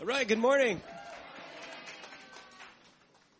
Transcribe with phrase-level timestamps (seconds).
[0.00, 0.80] All right, good morning.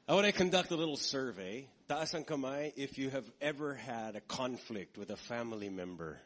[0.08, 1.68] I want to conduct a little survey.
[1.88, 6.18] Taas ang kamay if you have ever had a conflict with a family member.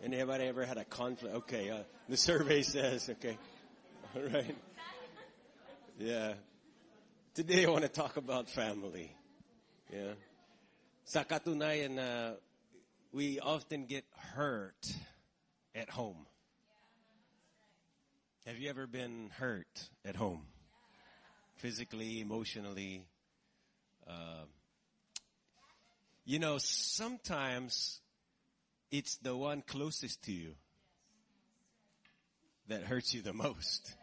[0.00, 1.34] Anybody ever had a conflict?
[1.34, 3.36] Okay, uh, the survey says, okay.
[4.14, 4.56] All right.
[5.98, 6.34] Yeah.
[7.34, 9.10] Today I want to talk about family.
[9.92, 10.14] Yeah.
[11.02, 12.34] Sa katunayan na
[13.10, 14.04] we often get
[14.36, 14.94] hurt
[15.74, 16.26] at home.
[18.44, 20.42] Have you ever been hurt at home?
[21.58, 23.06] Physically, emotionally.
[24.04, 24.46] Uh,
[26.24, 28.00] you know, sometimes
[28.90, 30.54] it's the one closest to you
[32.66, 33.94] that hurts you the most.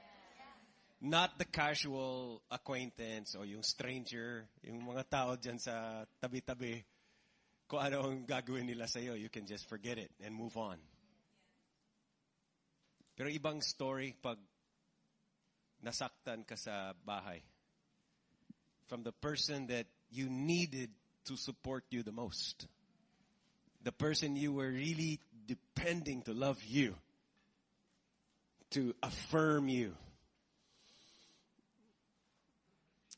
[1.02, 6.86] Not the casual acquaintance or yung stranger, yung mga tao dyan sa tabi-tabi.
[7.68, 10.80] Kung ano ang gagawin nila sa'yo, you can just forget it and move on.
[13.20, 14.40] Pero ibang story pag
[15.84, 17.44] nasaktan ka sa bahay.
[18.88, 20.88] From the person that you needed
[21.28, 22.64] to support you the most.
[23.84, 26.96] The person you were really depending to love you.
[28.80, 29.92] To affirm you.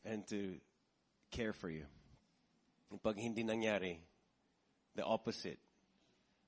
[0.02, 0.58] And to
[1.30, 1.86] care for you.
[3.06, 4.02] Pag hindi nangyari,
[4.97, 5.62] the opposite.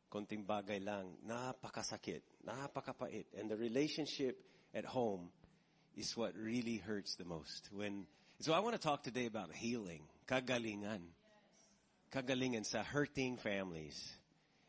[0.10, 3.26] Konting bagay lang, napakasakit, napakapait.
[3.40, 4.38] And the relationship
[4.74, 5.30] at home
[5.96, 7.70] is what really hurts the most.
[7.72, 8.06] When,
[8.40, 11.02] so I want to talk today about healing, kagalingan.
[12.12, 13.98] Kagalingan sa hurting families.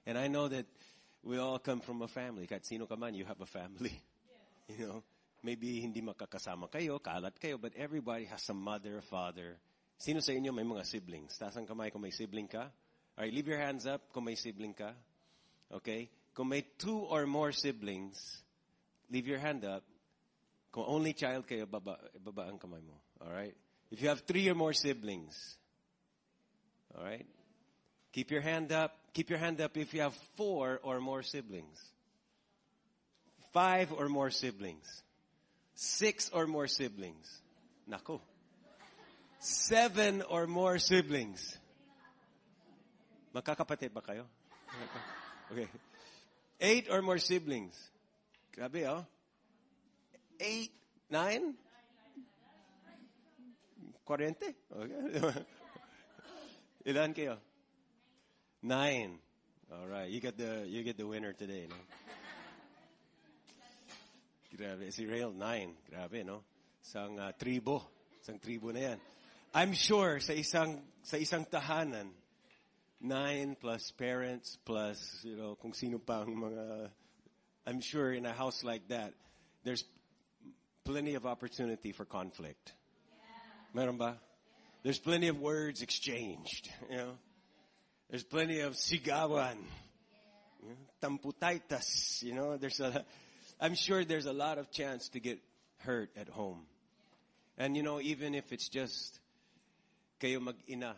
[0.06, 0.66] And I know that
[1.22, 2.46] we all come from a family.
[2.46, 4.00] Kahit sino ka man, you have a family.
[4.64, 5.04] You know,
[5.44, 9.60] maybe hindi makakasama kayo, kalat kayo, but everybody has a mother, father.
[10.00, 11.36] Sino sa inyo may mga siblings?
[11.36, 12.72] Taas ang kamay kung may sibling ka.
[13.12, 14.96] Alright, leave your hands up kung may sibling ka.
[15.68, 16.08] Okay?
[16.34, 18.42] Kung may two or more siblings,
[19.10, 19.84] leave your hand up.
[20.72, 22.98] Kung only child kayo, baba, baba ang kamay mo.
[23.22, 23.54] Alright?
[23.90, 25.38] If you have three or more siblings,
[26.98, 27.26] alright?
[28.12, 28.94] Keep your hand up.
[29.12, 31.78] Keep your hand up if you have four or more siblings.
[33.52, 34.86] Five or more siblings.
[35.74, 37.26] Six or more siblings.
[37.90, 38.20] Nako.
[39.38, 41.58] Seven or more siblings.
[43.34, 44.26] Magkakapatid ba kayo?
[45.52, 45.68] Okay.
[46.60, 47.74] Eight or more siblings.
[48.56, 49.04] Grabe, oh.
[50.40, 50.72] Eight,
[51.10, 51.54] nine?
[54.04, 54.54] Quarente?
[54.70, 55.32] Okay.
[56.88, 57.36] Ilan kayo?
[58.62, 59.18] Nine.
[59.72, 60.10] All right.
[60.10, 61.76] You get the, you get the winner today, no?
[64.54, 64.92] Grabe.
[64.92, 65.74] Si Rail, nine.
[65.90, 66.44] Grabe, no?
[66.84, 67.82] Isang uh, tribo.
[68.22, 68.98] Isang tribo na yan.
[69.54, 72.10] I'm sure sa isang, sa isang tahanan,
[73.00, 76.90] nine plus parents plus, you know, kung sino pang mga,
[77.66, 79.14] I'm sure in a house like that,
[79.64, 79.84] there's
[80.84, 82.72] plenty of opportunity for conflict.
[83.72, 84.18] Meron ba?
[84.82, 87.12] There's plenty of words exchanged, you know.
[88.10, 89.56] There's plenty of sigawan,
[91.02, 92.58] tamputaitas, you know.
[92.58, 93.04] There's a,
[93.60, 95.38] I'm sure there's a lot of chance to get
[95.78, 96.66] hurt at home.
[97.56, 99.18] And you know, even if it's just
[100.20, 100.96] kayo mag-ina,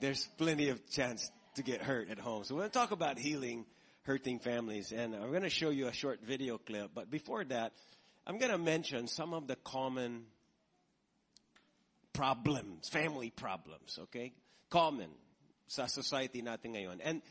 [0.00, 2.44] there's plenty of chance to get hurt at home.
[2.44, 3.66] So we're going to talk about healing
[4.02, 6.90] hurting families and I'm going to show you a short video clip.
[6.94, 7.72] But before that,
[8.26, 10.24] I'm going to mention some of the common
[12.12, 14.32] problems, family problems, okay?
[14.68, 15.10] Common
[15.66, 16.98] sa society natin ngayon.
[17.04, 17.22] And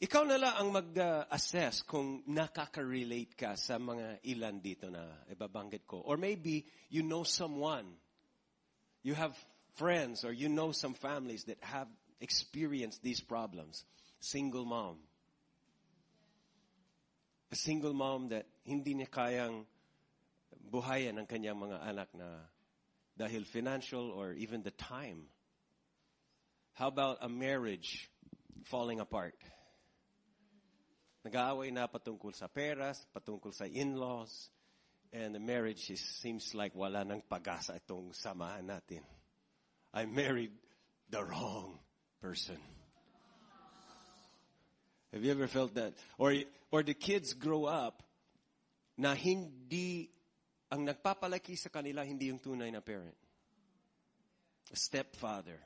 [0.00, 6.04] ikaw na ang mag-assess kung nakaka-relate ka sa mga ilan dito na ibabanggit ko.
[6.04, 7.86] Or maybe you know someone.
[9.02, 9.32] You have
[9.76, 11.88] friends or you know some families that have
[12.20, 13.84] experienced these problems.
[14.20, 14.98] Single mom.
[17.52, 19.64] A single mom that hindi niya kayang
[20.66, 22.26] buhayan ang kanyang mga anak na
[23.16, 25.30] dahil financial or even the time.
[26.74, 28.10] How about a marriage
[28.68, 29.38] falling apart?
[31.24, 34.52] Nag-aaway na patungkol sa peras, patungkol sa in-laws,
[35.10, 39.02] and the marriage is, seems like wala nang pag-asa itong samahan natin.
[39.96, 40.52] I married
[41.08, 41.78] the wrong
[42.20, 42.58] person.
[45.10, 45.94] Have you ever felt that?
[46.18, 46.34] Or,
[46.70, 48.02] or the kids grow up
[48.98, 50.10] na hindi,
[50.70, 53.16] ang nagpapalaki sa kanila hindi yung tunay na parent.
[54.70, 55.56] A stepfather,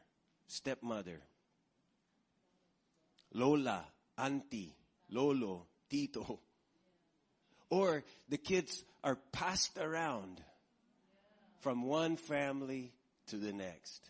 [0.47, 1.19] stepmother,
[3.35, 3.83] lola,
[4.17, 4.77] auntie,
[5.11, 6.39] lolo, tito.
[7.69, 10.39] Or the kids are passed around
[11.63, 12.93] from one family
[13.27, 14.07] to the next.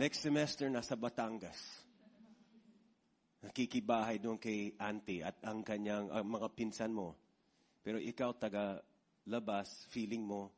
[0.00, 1.60] Next semester, nasa Batangas.
[3.44, 7.16] nakikibahay doon kay auntie at ang kanyang ang mga pinsan mo.
[7.84, 8.80] Pero ikaw taga
[9.28, 10.48] labas, feeling mo,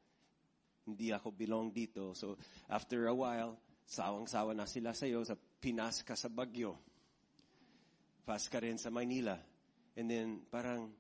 [0.87, 2.15] hindi ako belong dito.
[2.15, 2.39] So
[2.71, 6.79] after a while, sawang-sawa na sila sa'yo sa Pinas ka sa Bagyo.
[8.23, 9.35] Fast ka rin sa Manila.
[9.99, 10.94] And then parang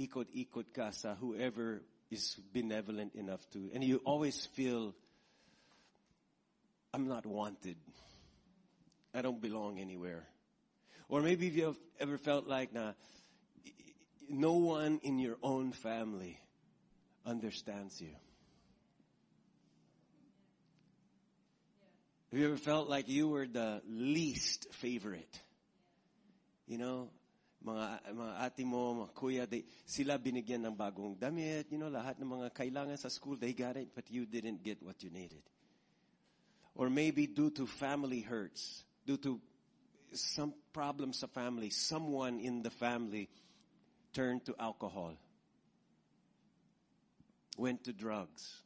[0.00, 4.96] ikot-ikot ka sa whoever is benevolent enough to, and you always feel,
[6.92, 7.76] I'm not wanted.
[9.14, 10.24] I don't belong anywhere.
[11.08, 12.92] Or maybe if you've ever felt like na,
[14.28, 16.38] no one in your own family
[17.26, 18.14] understands you.
[22.30, 25.40] Have you ever felt like you were the least favorite?
[26.68, 27.10] You know,
[27.66, 32.22] mga, mga ate mo, mga kuya, they, sila binigyan ng bagong damit, you know, lahat
[32.22, 35.42] ng mga kailangan sa school, they got it, but you didn't get what you needed.
[36.80, 39.36] Or maybe due to family hurts, due to
[40.16, 43.28] some problems sa family, someone in the family
[44.16, 45.12] turned to alcohol,
[47.60, 48.64] went to drugs,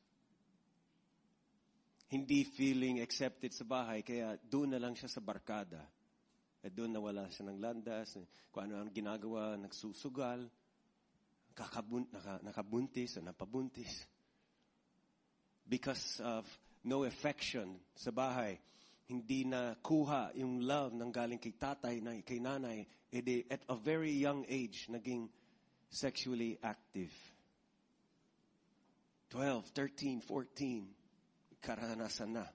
[2.07, 5.83] hindi feeling accepted sa bahay, kaya doon na lang siya sa barkada.
[6.63, 8.15] At doon nawala siya ng landas,
[8.55, 10.47] kung ano ang ginagawa, nagsusugal,
[11.51, 14.07] kakabun, naka, nakabuntis o napabuntis.
[15.67, 16.47] Because of
[16.85, 18.61] no affection sa bahay,
[19.09, 23.77] hindi na kuha yung love ng galing kay tatay, na, kay nanay, edi at a
[23.77, 25.29] very young age, naging
[25.91, 27.13] sexually active.
[29.31, 30.89] 12, 13, 14,
[31.61, 32.47] karanasan na.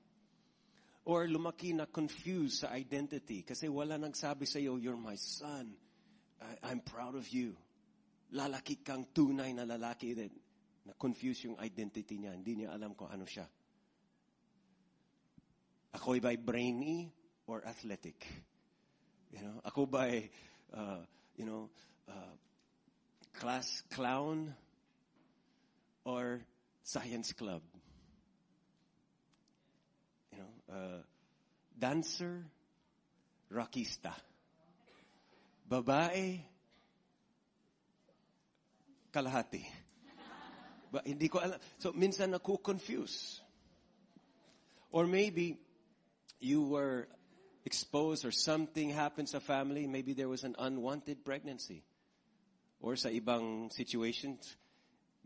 [1.05, 5.73] Or lumaki na confused sa identity kasi wala nagsabi sa iyo, you're my son.
[6.39, 7.57] I, I'm proud of you.
[8.31, 10.31] Lalaki kang tunay na lalaki that
[10.85, 12.33] na confuse yung identity niya.
[12.33, 13.45] Hindi niya alam kung ano siya.
[15.93, 17.09] Ako ba'y brainy
[17.47, 18.25] or athletic?
[19.33, 20.29] You know, ako ba'y,
[20.73, 21.01] uh,
[21.37, 21.69] you know,
[22.07, 22.33] uh,
[23.33, 24.53] class clown
[26.05, 26.41] or
[26.83, 27.61] science club?
[30.31, 31.01] You know, uh,
[31.77, 32.45] dancer,
[33.49, 34.13] rockista.
[35.69, 36.41] Babae,
[39.13, 39.65] kalahati.
[40.89, 41.61] Ba, hindi ko alam.
[41.77, 43.41] So, minsan ako confuse.
[44.89, 45.53] Or maybe,
[46.39, 47.07] you were
[47.65, 51.83] exposed or something happened sa family, maybe there was an unwanted pregnancy.
[52.79, 54.55] Or sa ibang situations,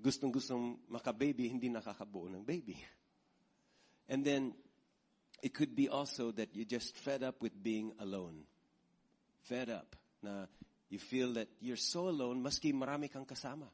[0.01, 2.77] gustong-gustong makababy, hindi nakakabuo ng baby.
[4.09, 4.53] And then,
[5.43, 8.43] it could be also that you're just fed up with being alone.
[9.43, 10.47] Fed up na
[10.89, 13.67] you feel that you're so alone, maski marami kang kasama.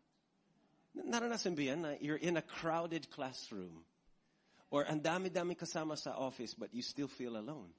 [0.98, 3.86] Naranasan ba yan na you're in a crowded classroom
[4.70, 7.70] or ang dami-dami kasama sa office but you still feel alone.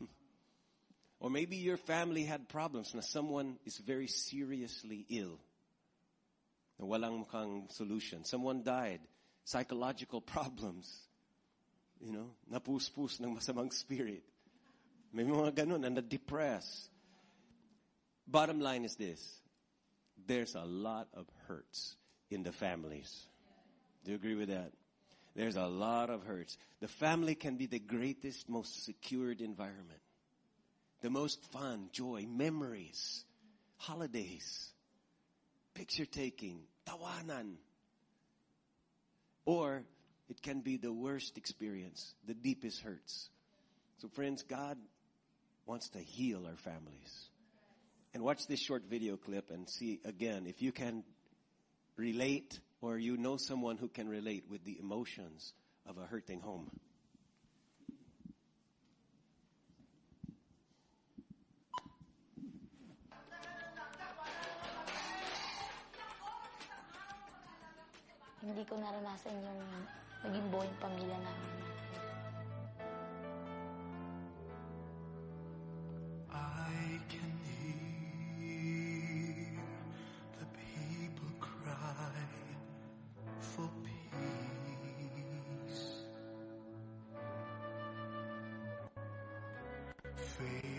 [1.20, 5.38] or maybe your family had problems na someone is very seriously ill.
[6.78, 8.24] Na walang mukhang solution.
[8.24, 9.00] Someone died.
[9.44, 10.90] Psychological problems.
[12.02, 14.26] You know, napus-pus ng masamang spirit.
[15.12, 16.90] May mga ganun, and depressed.
[18.26, 19.20] Bottom line is this.
[20.26, 21.94] There's a lot of hurts
[22.30, 23.12] in the families.
[24.04, 24.72] Do you agree with that?
[25.34, 26.58] There's a lot of hurts.
[26.80, 30.00] The family can be the greatest, most secured environment.
[31.00, 33.24] The most fun, joy, memories,
[33.78, 34.68] holidays,
[35.74, 37.54] picture taking, tawanan.
[39.46, 39.82] Or
[40.28, 43.30] it can be the worst experience, the deepest hurts.
[43.98, 44.78] So friends, God
[45.66, 47.30] wants to heal our families.
[48.14, 51.02] And watch this short video clip and see again if you can
[51.96, 55.54] relate or you know someone who can relate with the emotions
[55.86, 56.68] of a hurting home.
[68.42, 69.62] Hindi ko naranasan yung
[70.26, 71.81] naging buong pamilya namin.
[90.22, 90.71] Faithfully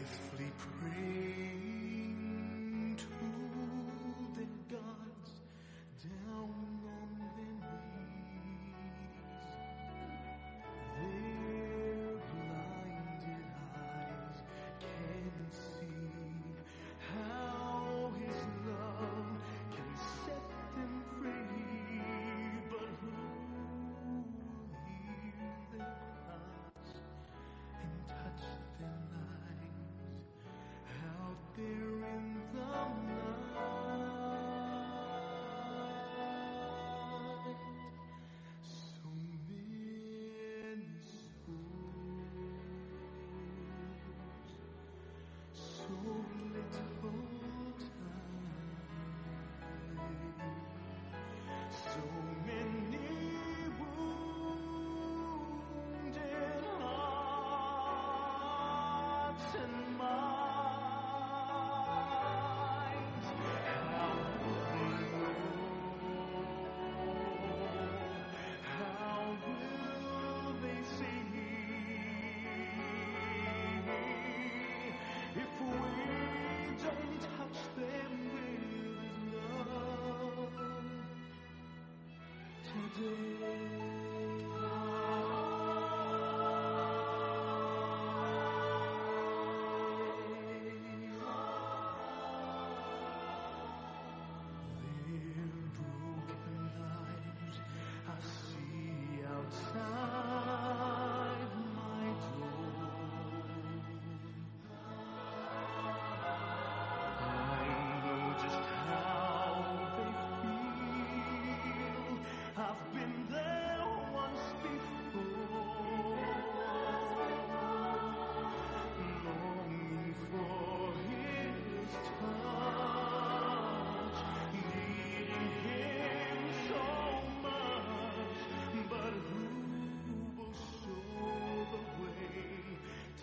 [82.96, 83.33] Their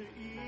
[0.01, 0.40] to ease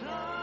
[0.00, 0.35] time,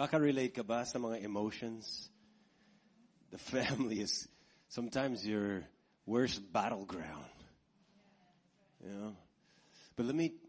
[0.00, 2.08] Kaka-relate ka ba sa mga emotions?
[3.28, 4.24] The family is
[4.72, 5.68] sometimes your
[6.08, 7.28] worst battleground.
[8.80, 9.12] You know?
[10.00, 10.40] But let me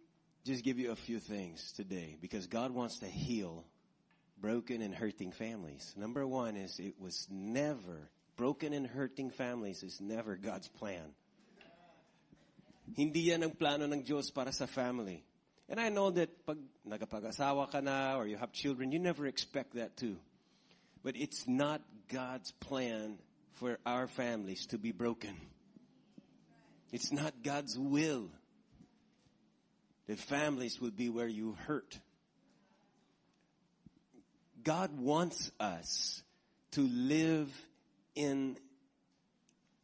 [0.47, 3.67] just give you a few things today because God wants to heal
[4.39, 5.83] broken and hurting families.
[5.99, 8.07] Number one is it was never,
[8.39, 11.11] broken and hurting families is never God's plan.
[12.95, 15.27] Hindi yan ang plano ng Diyos para sa family.
[15.71, 19.75] And I know that pag nagapag-asawa ka na or you have children, you never expect
[19.75, 20.17] that too.
[21.01, 23.17] But it's not God's plan
[23.53, 25.33] for our families to be broken.
[26.91, 28.27] It's not God's will
[30.07, 31.97] that families will be where you hurt.
[34.61, 36.21] God wants us
[36.71, 37.49] to live
[38.13, 38.57] in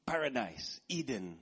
[0.05, 1.37] paradise, Eden.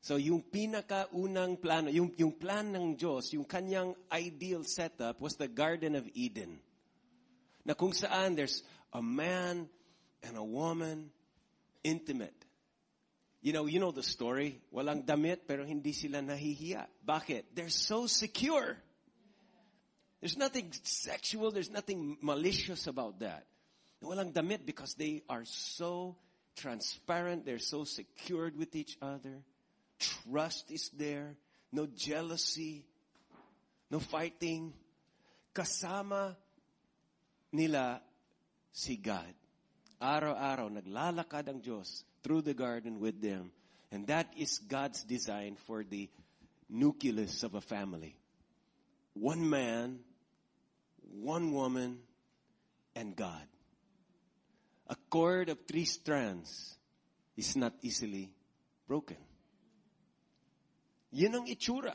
[0.00, 5.48] So yung pinakaunang plano, yung, yung plan ng Diyos, yung kanyang ideal setup was the
[5.48, 6.60] Garden of Eden.
[7.66, 8.62] Na kung saan there's
[8.94, 9.68] a man
[10.22, 11.10] and a woman
[11.82, 12.34] intimate.
[13.40, 14.62] You know, you know the story.
[14.74, 16.86] Walang damit pero hindi sila nahihiya.
[17.06, 17.54] Bakit?
[17.54, 18.78] They're so secure.
[20.20, 23.46] There's nothing sexual, there's nothing malicious about that.
[24.02, 26.16] Walang damit because they are so
[26.56, 29.42] transparent, they're so secured with each other.
[29.98, 31.34] Trust is there,
[31.72, 32.84] no jealousy,
[33.90, 34.72] no fighting.
[35.54, 36.36] Kasama
[37.52, 38.00] nila
[38.70, 39.34] si God.
[39.98, 43.50] Araw-araw, naglalakad ang Diyos through the garden with them.
[43.90, 46.08] And that is God's design for the
[46.70, 48.14] nucleus of a family.
[49.14, 49.98] One man,
[51.02, 51.98] one woman,
[52.94, 53.42] and God.
[54.86, 56.76] A cord of three strands
[57.36, 58.30] is not easily
[58.86, 59.27] broken.
[61.12, 61.94] Yun ang itsura.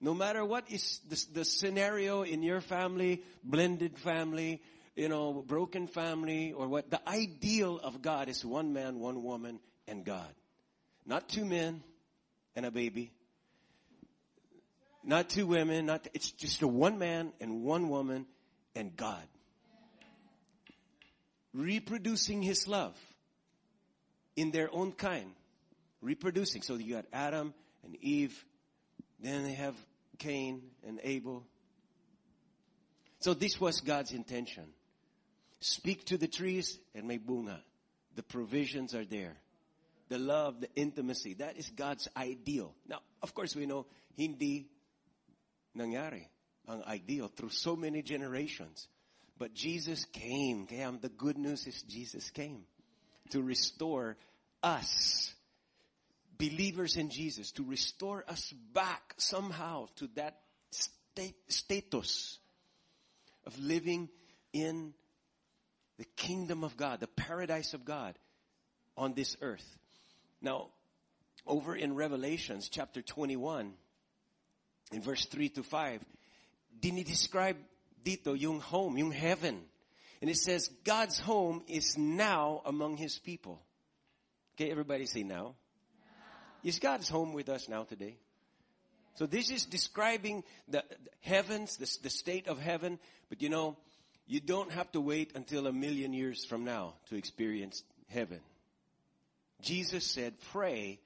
[0.00, 4.60] No matter what is the, the scenario in your family, blended family,
[4.94, 9.60] you know, broken family, or what, the ideal of God is one man, one woman,
[9.88, 10.28] and God.
[11.06, 11.82] Not two men
[12.54, 13.12] and a baby.
[15.02, 18.26] Not two women, not, it's just a one man and one woman
[18.74, 19.26] and God.
[21.52, 22.96] Reproducing His love
[24.36, 25.30] in their own kind.
[26.00, 26.62] Reproducing.
[26.62, 27.54] So you got Adam
[27.84, 28.44] and Eve.
[29.20, 29.74] Then they have
[30.18, 31.44] Cain and Abel.
[33.20, 34.64] So this was God's intention.
[35.60, 37.58] Speak to the trees and may bunga.
[38.16, 39.36] The provisions are there.
[40.08, 42.74] The love, the intimacy, that is God's ideal.
[42.86, 43.86] Now, of course we know,
[44.16, 44.68] hindi
[45.76, 46.28] nangyari
[46.68, 48.88] ang ideal through so many generations.
[49.38, 50.66] But Jesus came.
[50.66, 52.64] Kaya the good news is Jesus came
[53.30, 54.16] to restore
[54.62, 55.34] us,
[56.38, 60.38] believers in Jesus, to restore us back somehow to that
[60.70, 62.38] state, status
[63.46, 64.08] of living
[64.52, 64.94] in
[65.98, 68.18] the kingdom of God, the paradise of God
[68.96, 69.78] on this earth.
[70.40, 70.68] Now,
[71.46, 73.74] over in Revelations chapter 21,
[74.92, 76.04] in verse 3 to 5,
[76.80, 77.56] did he describe
[78.04, 79.64] dito yung home, yung heaven.
[80.20, 83.60] And it says, God's home is now among His people.
[84.54, 85.56] Okay, everybody say now.
[86.64, 88.16] Is God's home with us now today?
[89.16, 92.98] So this is describing the, the heavens, the, the state of heaven.
[93.28, 93.76] But you know,
[94.26, 98.40] you don't have to wait until a million years from now to experience heaven.
[99.60, 101.00] Jesus said, pray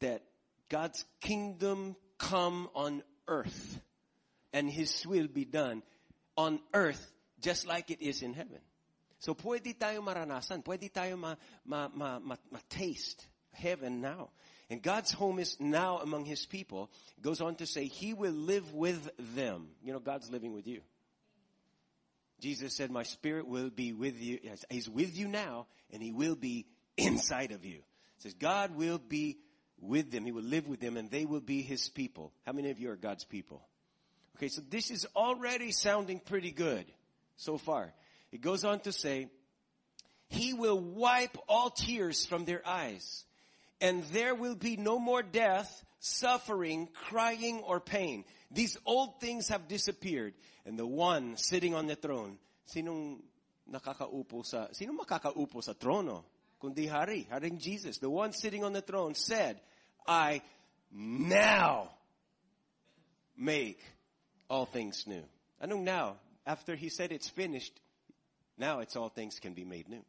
[0.00, 0.22] that
[0.68, 3.80] God's kingdom come on earth
[4.52, 5.82] and His will be done
[6.36, 8.60] on earth just like it is in heaven.
[9.18, 14.30] So pwede tayo maranasan, pwede tayo ma, ma, ma, ma, ma taste heaven now.
[14.68, 16.90] And God's home is now among His people.
[17.16, 19.68] It goes on to say, He will live with them.
[19.82, 20.80] You know, God's living with you.
[22.40, 24.38] Jesus said, my spirit will be with you.
[24.68, 27.76] He's with you now and He will be inside of you.
[27.76, 29.38] It says, God will be
[29.80, 30.24] with them.
[30.24, 32.32] He will live with them and they will be His people.
[32.44, 33.66] How many of you are God's people?
[34.36, 36.84] Okay, so this is already sounding pretty good
[37.36, 37.92] so far.
[38.32, 39.28] It goes on to say,
[40.28, 43.24] He will wipe all tears from their eyes
[43.80, 48.24] and there will be no more death, suffering, crying, or pain.
[48.50, 50.34] These old things have disappeared.
[50.64, 52.38] And the one sitting on the throne,
[52.74, 53.20] sinong
[53.70, 56.24] nakakaupo sa, sinong makakaupo sa trono?
[56.60, 57.98] Kundi hari, haring Jesus.
[57.98, 59.60] The one sitting on the throne said,
[60.06, 60.42] I
[60.90, 61.90] now
[63.36, 63.80] make
[64.48, 65.22] all things new.
[65.62, 66.16] Anong now?
[66.46, 67.78] After he said it's finished,
[68.56, 70.04] now it's all things can be made new.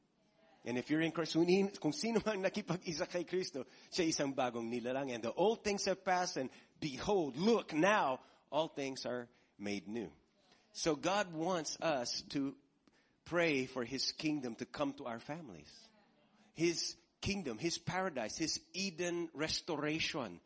[0.68, 1.38] And if you're in Christ,
[1.80, 5.16] kung sino man nakipag-isa kay Kristo, siya isang bagong nilalang.
[5.16, 6.50] And the old things have passed and
[6.82, 8.20] behold, look, now
[8.52, 10.12] all things are made new.
[10.74, 12.54] So God wants us to
[13.24, 15.72] pray for His kingdom to come to our families.
[16.54, 20.42] His kingdom, His paradise, His Eden restoration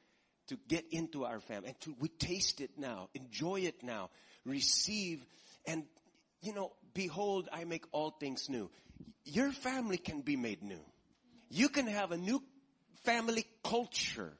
[0.50, 4.12] to get into our family and to, we taste it now, enjoy it now,
[4.46, 5.26] receive
[5.66, 5.84] and,
[6.42, 8.70] you know, behold, I make all things new
[9.26, 10.84] your family can be made new.
[11.50, 12.42] You can have a new
[13.04, 14.34] family culture.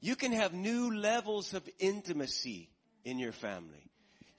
[0.00, 2.70] You can have new levels of intimacy
[3.04, 3.90] in your family.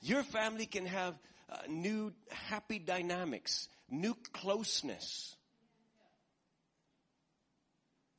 [0.01, 1.15] Your family can have
[1.49, 5.35] uh, new happy dynamics, new closeness.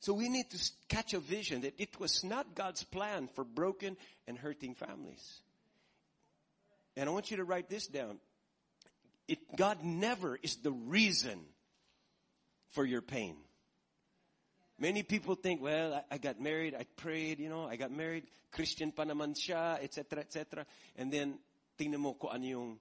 [0.01, 3.97] So we need to catch a vision that it was not God's plan for broken
[4.27, 5.41] and hurting families.
[6.95, 8.19] And I want you to write this down
[9.29, 11.39] it, God never is the reason
[12.71, 13.35] for your pain.
[14.79, 18.23] Many people think, well, I, I, got married, I prayed, you know, I got married,
[18.51, 20.65] Christian pa siya, etc., etc.
[20.97, 21.37] And then,
[21.77, 22.79] tingnan mo kung ano yung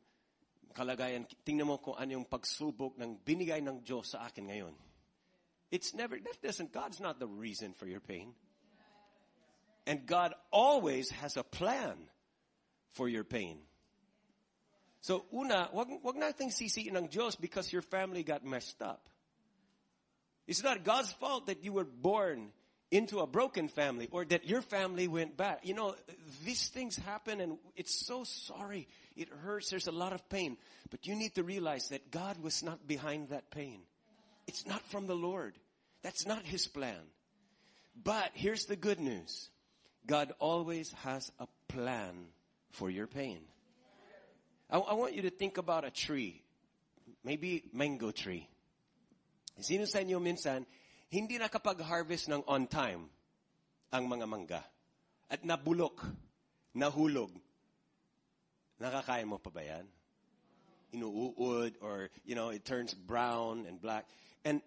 [0.73, 4.75] kalagayan, tingnan mo kung ano yung pagsubok ng binigay ng Diyos sa akin ngayon.
[5.71, 8.33] It's never, that doesn't, God's not the reason for your pain.
[9.85, 12.09] And God always has a plan
[12.93, 13.68] for your pain.
[15.01, 19.09] So una, wag, wag nating sisiin ng Diyos because your family got messed up.
[20.47, 22.51] It's not God's fault that you were born
[22.91, 25.59] into a broken family or that your family went bad.
[25.63, 25.95] You know,
[26.45, 28.89] these things happen and it's so sorry.
[29.15, 29.71] It hurts.
[29.71, 30.57] There's a lot of pain.
[30.91, 33.81] But you need to realize that God was not behind that pain.
[34.47, 35.55] It's not from the Lord.
[36.03, 37.13] That's not His plan.
[38.03, 39.51] But here's the good news.
[40.07, 42.15] God always has a plan
[42.71, 43.41] for your pain.
[44.71, 46.43] I, I want you to think about a tree.
[47.25, 48.49] Maybe mango tree.
[49.59, 50.63] Sino sa inyo minsan,
[51.11, 53.09] hindi nakapag-harvest ng on time
[53.91, 54.63] ang mga mangga.
[55.29, 56.05] At nabulok,
[56.77, 57.33] nahulog.
[58.79, 59.85] Nakakain mo pa ba yan?
[60.95, 64.07] Inuuod or, you know, it turns brown and black.
[64.45, 64.63] And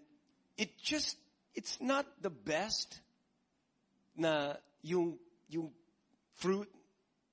[0.57, 1.15] it just,
[1.55, 2.99] it's not the best
[4.17, 5.71] na yung, yung
[6.35, 6.69] fruit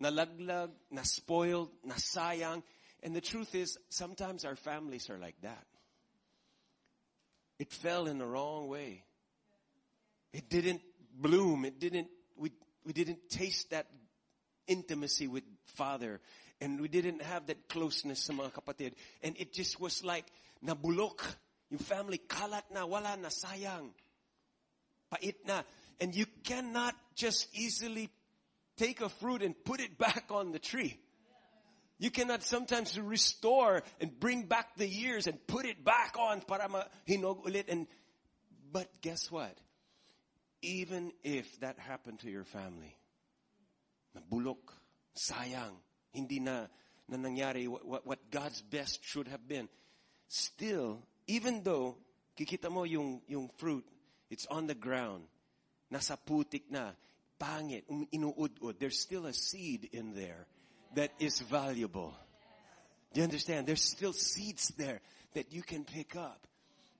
[0.02, 2.62] nalaglag, na spoiled, nasayang.
[3.02, 5.64] And the truth is, sometimes our families are like that.
[7.58, 9.02] It fell in the wrong way.
[10.32, 10.80] It didn't
[11.14, 11.64] bloom.
[11.64, 12.52] It didn't, we,
[12.84, 13.86] we didn't taste that
[14.66, 16.20] intimacy with Father.
[16.60, 18.92] And we didn't have that closeness sa mga kapatid.
[19.22, 20.26] And it just was like,
[20.64, 21.22] nabulok.
[21.70, 23.90] Yung family, kalat na, wala na, sayang.
[25.10, 25.62] Pait na.
[26.00, 28.08] And you cannot just easily
[28.78, 30.98] take a fruit and put it back on the tree.
[31.98, 36.68] You cannot sometimes restore and bring back the years and put it back on para
[37.08, 37.64] hinog ulit.
[37.68, 37.88] And,
[38.70, 39.58] but guess what?
[40.62, 42.96] Even if that happened to your family,
[44.16, 44.72] nabulok,
[45.16, 45.74] sayang,
[46.12, 46.66] hindi na,
[47.08, 49.68] na nangyari what, what, what God's best should have been.
[50.28, 51.96] Still, even though,
[52.38, 53.84] kikita mo yung, yung fruit,
[54.30, 55.24] it's on the ground,
[55.92, 56.92] nasa putik na,
[57.38, 60.46] pangit, um, inuud-ud, there's still a seed in there
[60.94, 62.14] that is valuable.
[63.12, 63.66] Do you understand?
[63.66, 65.00] There's still seeds there
[65.34, 66.46] that you can pick up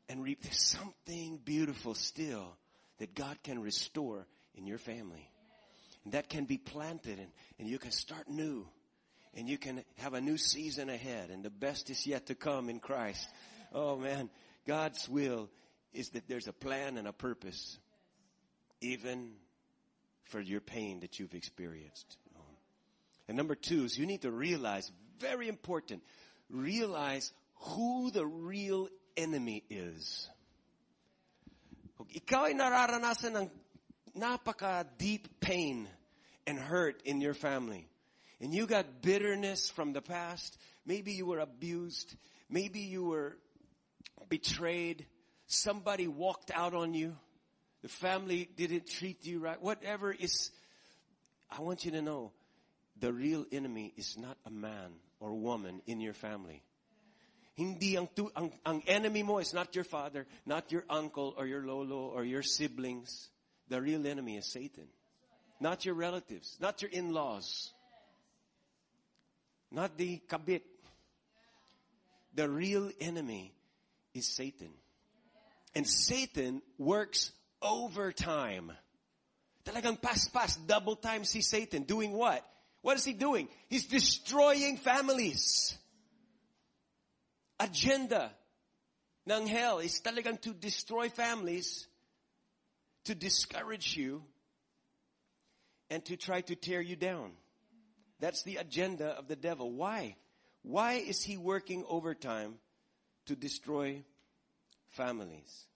[0.09, 0.43] and reap.
[0.43, 2.57] There's something beautiful still
[2.99, 5.31] that God can restore in your family.
[6.05, 8.67] And that can be planted and, and you can start new.
[9.35, 12.71] And you can have a new season ahead and the best is yet to come
[12.71, 13.29] in Christ.
[13.73, 14.31] Oh man,
[14.67, 15.51] God's will
[15.93, 17.79] is that there's a plan and a purpose.
[18.81, 19.33] Even
[20.29, 22.17] for your pain that you've experienced.
[23.27, 26.03] And number two is you need to realize, very important,
[26.49, 30.29] realize who the real enemy is.
[32.09, 33.51] Ikaw ay nararanasan ng
[34.17, 35.89] napaka deep pain
[36.47, 37.87] and hurt in your family,
[38.41, 42.17] and you got bitterness from the past, maybe you were abused,
[42.49, 43.37] maybe you were
[44.31, 45.05] betrayed,
[45.47, 47.17] somebody walked out on you,
[47.83, 50.51] the family didn't treat you right, whatever is,
[51.51, 52.33] I want you to know,
[53.01, 56.63] the real enemy is not a man or woman in your family.
[57.55, 58.09] Hindi ang,
[58.65, 62.43] ang enemy mo is not your father, not your uncle or your lolo or your
[62.43, 63.29] siblings.
[63.69, 64.87] The real enemy is Satan.
[65.61, 67.73] Not your relatives, not your in-laws,
[69.73, 70.63] not the kabit.
[72.35, 73.53] The real enemy
[74.15, 74.71] is Satan.
[75.75, 77.33] And Satan works
[77.63, 78.73] overtime.
[79.65, 81.83] Talagang pas-pas, double time si Satan.
[81.83, 82.45] Doing what?
[82.83, 83.49] What is he doing?
[83.69, 85.77] He's destroying families.
[87.61, 88.31] Agenda
[89.29, 91.87] ng hell is talagang to destroy families,
[93.05, 94.23] to discourage you,
[95.91, 97.33] and to try to tear you down.
[98.21, 99.73] That's the agenda of the devil.
[99.73, 100.17] Why?
[100.63, 102.55] Why is he working overtime
[103.27, 104.03] to destroy
[104.91, 105.68] families?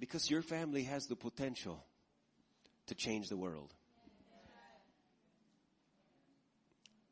[0.00, 1.84] Because your family has the potential
[2.86, 3.72] to change the world.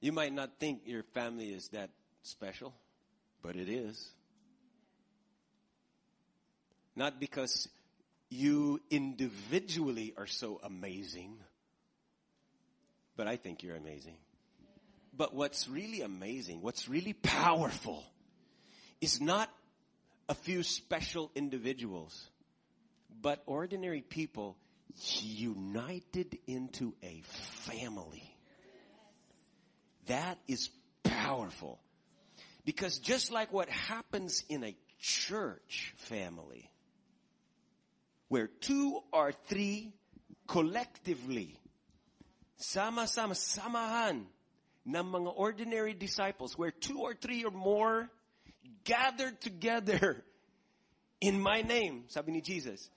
[0.00, 1.90] You might not think your family is that
[2.22, 2.72] special,
[3.42, 4.10] but it is.
[6.96, 7.68] Not because
[8.30, 11.36] you individually are so amazing,
[13.16, 14.16] but I think you're amazing.
[15.16, 18.04] But what's really amazing, what's really powerful,
[19.00, 19.50] is not
[20.28, 22.28] a few special individuals,
[23.20, 24.56] but ordinary people
[25.22, 27.22] united into a
[27.66, 28.34] family.
[30.06, 30.70] That is
[31.02, 31.78] powerful.
[32.64, 36.70] Because just like what happens in a church family,
[38.28, 39.92] where two or three
[40.46, 41.58] collectively,
[42.56, 44.24] sama-sama, samahan
[44.86, 48.10] ng mga ordinary disciples, where two or three or more
[48.84, 50.22] gathered together
[51.20, 52.90] in my name, sabi ni Jesus,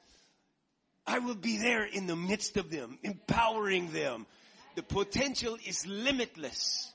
[1.06, 4.26] I will be there in the midst of them, empowering them.
[4.76, 6.92] The potential is limitless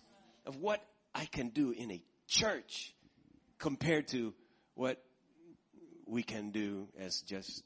[0.46, 0.80] of what
[1.14, 2.94] I can do in a church
[3.58, 4.32] compared to
[4.74, 5.02] what
[6.06, 7.62] we can do as just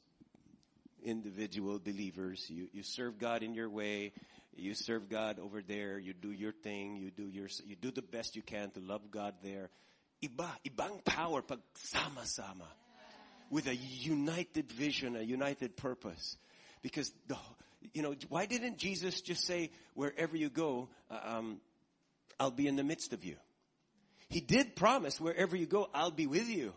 [1.03, 2.45] individual believers.
[2.49, 4.13] You, you serve God in your way.
[4.55, 5.97] You serve God over there.
[5.97, 6.97] You do your thing.
[6.97, 9.69] You do your, you do the best you can to love God there.
[10.23, 12.67] Iba, ibang power pag sama-sama.
[13.51, 16.37] With a united vision, a united purpose.
[16.81, 17.37] Because the,
[17.93, 21.61] you know, why didn't Jesus just say, wherever you go, uh, um,
[22.39, 23.35] I'll be in the midst of you?
[24.29, 26.73] He did promise, wherever you go, I'll be with you.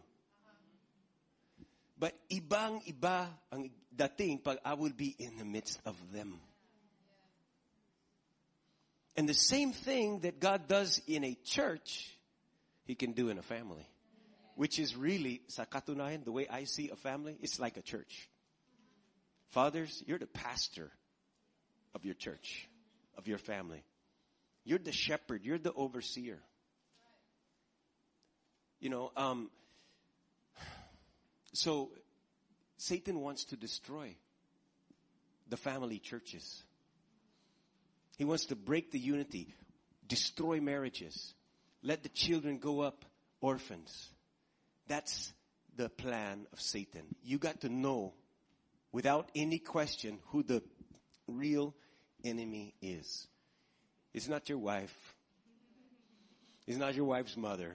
[1.97, 6.41] But ibang iba ang dating pag I will be in the midst of them.
[9.17, 12.11] And the same thing that God does in a church,
[12.85, 13.87] He can do in a family.
[14.57, 18.29] Which is really, sa katunayan, the way I see a family, it's like a church.
[19.51, 20.91] Fathers, you're the pastor
[21.95, 22.69] of your church,
[23.17, 23.83] of your family.
[24.65, 25.45] You're the shepherd.
[25.45, 26.39] You're the overseer.
[28.81, 29.51] You know, um,
[31.53, 31.91] so
[32.77, 34.17] Satan wants to destroy
[35.49, 36.63] the family churches.
[38.17, 39.55] He wants to break the unity,
[40.07, 41.35] destroy marriages,
[41.83, 43.05] let the children go up
[43.41, 44.11] orphans.
[44.87, 45.33] That's
[45.77, 47.03] the plan of Satan.
[47.23, 48.15] You got to know
[48.93, 50.63] without any question who the
[51.27, 51.75] real
[52.25, 53.27] enemy is.
[54.13, 55.15] It's not your wife.
[56.67, 57.75] It's not your wife's mother.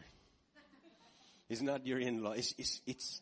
[1.49, 2.31] It's not your in-law.
[2.33, 3.21] It's, it's, it's,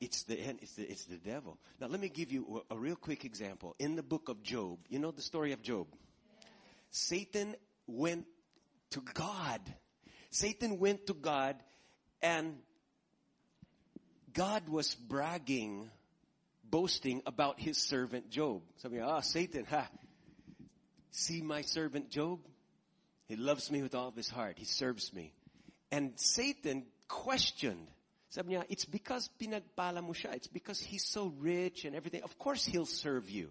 [0.00, 1.58] it's the, it's the, it's the devil.
[1.80, 3.74] Now let me give you a, a real quick example.
[3.78, 5.88] In the book of Job, you know the story of Job?
[6.90, 8.24] Satan went
[8.90, 9.60] to God.
[10.30, 11.56] Satan went to God
[12.22, 12.56] and
[14.36, 15.90] God was bragging,
[16.62, 18.60] boasting about his servant Job.
[18.84, 19.88] Niya, ah, Satan, ha,
[21.10, 22.40] see my servant Job?
[23.28, 24.58] He loves me with all of his heart.
[24.58, 25.32] He serves me.
[25.90, 27.88] And Satan questioned.
[28.28, 30.34] Sabi niya, it's because pinagpala mo siya.
[30.34, 32.22] It's because he's so rich and everything.
[32.22, 33.50] Of course he'll serve you.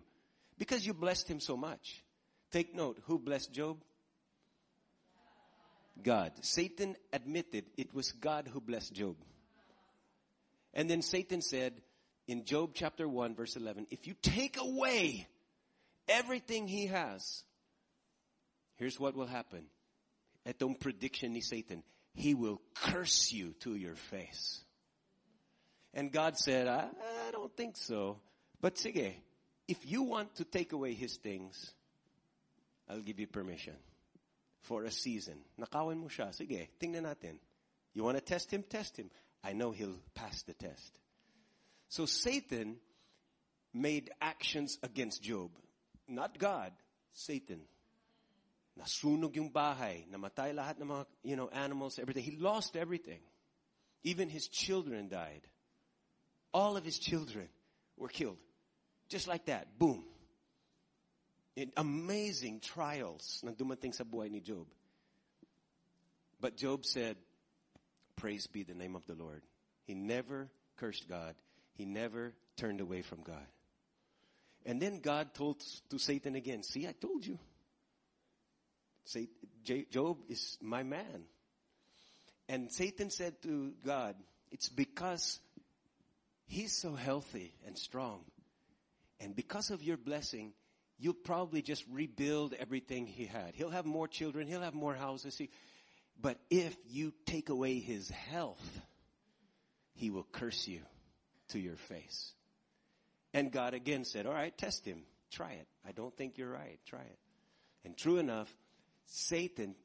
[0.59, 2.03] Because you blessed him so much.
[2.51, 3.77] Take note, who blessed Job?
[6.03, 6.31] God.
[6.41, 9.15] Satan admitted it was God who blessed Job.
[10.75, 11.73] And then Satan said
[12.27, 15.27] in Job chapter 1 verse 11, if you take away
[16.07, 17.43] everything he has,
[18.75, 19.65] here's what will happen.
[20.45, 21.81] Etong prediction ni Satan,
[22.13, 24.61] he will curse you to your face.
[25.93, 26.87] And God said, I,
[27.27, 28.19] I don't think so.
[28.61, 29.13] But sige,
[29.67, 31.71] if you want to take away his things,
[32.89, 33.75] I'll give you permission
[34.61, 35.35] for a season.
[35.59, 36.35] Nakawan mo siya.
[36.35, 37.39] Sige, tingnan natin.
[37.93, 38.63] You want to test him?
[38.63, 39.09] Test him.
[39.45, 40.99] I know he'll pass the test.
[41.87, 42.77] So Satan
[43.73, 45.51] made actions against Job.
[46.07, 46.71] Not God,
[47.13, 47.61] Satan.
[48.79, 52.23] Nasunog yung bahay, namatay lahat ng mga, you know, animals, everything.
[52.23, 53.19] He lost everything.
[54.03, 55.41] Even his children died.
[56.51, 57.47] All of his children
[57.97, 58.37] were killed.
[59.09, 59.77] Just like that.
[59.77, 60.03] Boom.
[61.55, 64.65] In amazing trials na dumating sa buhay ni Job.
[66.41, 67.15] But Job said,
[68.15, 69.41] praise be the name of the Lord.
[69.85, 71.35] He never cursed God.
[71.73, 73.45] He never turned away from God.
[74.65, 77.37] And then God told to Satan again, see, I told you.
[79.05, 79.29] Say,
[79.91, 81.25] Job is my man.
[82.49, 84.15] And Satan said to God,
[84.51, 85.39] it's because
[86.47, 88.21] he's so healthy and strong.
[89.19, 90.53] And because of your blessing,
[90.97, 93.51] you'll probably just rebuild everything he had.
[93.53, 94.47] He'll have more children.
[94.47, 95.37] He'll have more houses.
[95.37, 95.49] He,
[96.19, 98.81] but if you take away his health,
[99.93, 100.81] he will curse you
[101.49, 102.33] to your face.
[103.33, 105.03] And God again said, all right, test him.
[105.31, 105.67] Try it.
[105.85, 106.79] I don't think you're right.
[106.85, 107.19] Try it.
[107.83, 108.49] And true enough,
[109.07, 109.75] Satan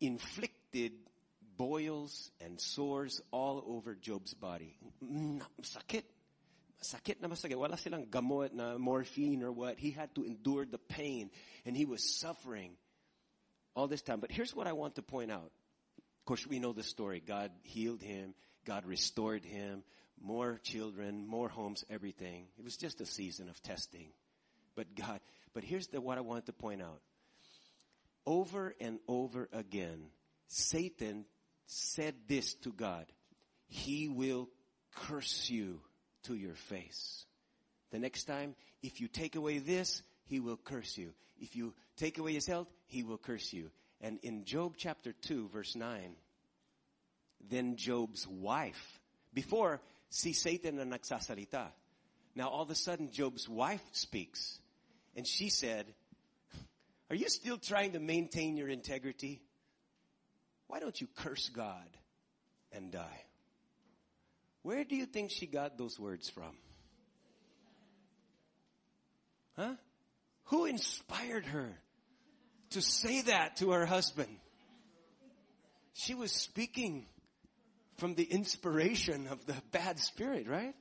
[0.00, 0.92] inflicted
[1.56, 4.76] boils and sores all over Job's body.
[5.62, 6.04] Sakit.
[6.82, 7.56] Sakit na masakit.
[7.56, 9.78] Wala silang gamot na morphine or what.
[9.78, 11.30] He had to endure the pain
[11.66, 12.72] and he was suffering
[13.74, 14.20] all this time.
[14.20, 15.50] But here's what I want to point out.
[16.28, 17.22] Course, we know the story.
[17.26, 18.34] God healed him.
[18.66, 19.82] God restored him.
[20.20, 22.48] More children, more homes, everything.
[22.58, 24.10] It was just a season of testing.
[24.76, 25.20] But God,
[25.54, 27.00] but here's the, what I wanted to point out.
[28.26, 30.10] Over and over again,
[30.48, 31.24] Satan
[31.64, 33.06] said this to God.
[33.66, 34.50] He will
[34.96, 35.80] curse you
[36.24, 37.24] to your face.
[37.90, 41.14] The next time, if you take away this, he will curse you.
[41.40, 43.70] If you take away his health, he will curse you.
[44.00, 46.14] And in Job chapter 2 verse 9,
[47.50, 49.00] then Job's wife,
[49.34, 49.80] before,
[50.10, 51.68] si Satan na nagsasalita.
[52.34, 54.58] Now all of a sudden Job's wife speaks.
[55.16, 55.86] And she said,
[57.10, 59.40] are you still trying to maintain your integrity?
[60.66, 61.88] Why don't you curse God
[62.70, 63.24] and die?
[64.62, 66.56] Where do you think she got those words from?
[69.56, 69.74] Huh?
[70.44, 71.78] Who inspired her
[72.70, 74.34] to say that to her husband?
[75.94, 77.06] She was speaking
[77.96, 80.74] from the inspiration of the bad spirit, right?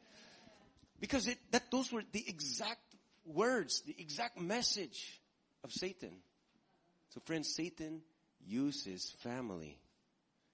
[0.99, 2.81] Because it, that those were the exact
[3.25, 5.19] words, the exact message
[5.63, 6.11] of Satan.
[7.09, 8.01] So friends, Satan
[8.45, 9.79] uses family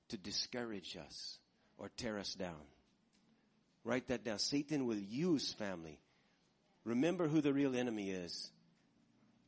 [0.10, 1.38] to discourage us
[1.78, 2.62] or tear us down.
[3.84, 4.40] Write that down.
[4.40, 6.00] Satan will use family.
[6.86, 8.52] Remember who the real enemy is.